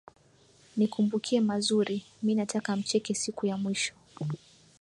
Nikumbukie 0.77 1.41
mazuri, 1.41 2.05
mi 2.23 2.35
nataka 2.35 2.75
mcheke 2.75 3.13
siku 3.15 3.45
ya 3.45 3.57
mwisho. 3.57 3.93